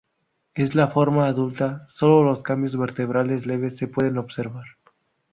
[0.55, 4.63] En la forma adulta, sólo los cambios vertebrales leves se pueden observar.